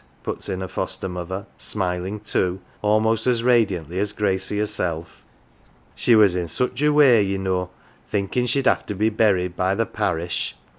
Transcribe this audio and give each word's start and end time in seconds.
"puts 0.23 0.49
in 0.49 0.61
her 0.61 0.67
foster 0.67 1.07
mother, 1.07 1.45
smiling 1.59 2.19
too, 2.19 2.59
almost 2.81 3.27
as 3.27 3.43
radiantly 3.43 3.99
as 3.99 4.13
Gracie 4.13 4.57
herself." 4.57 5.21
She 5.95 6.15
was 6.15 6.35
in 6.35 6.47
such 6.47 6.81
a 6.81 6.91
way, 6.91 7.21
ye 7.21 7.37
know, 7.37 7.69
thinkin' 8.09 8.47
she'd 8.47 8.65
have 8.65 8.87
to 8.87 8.95
be 8.95 9.09
buried 9.09 9.55
by 9.55 9.75
the 9.75 9.85
parish. 9.85 10.55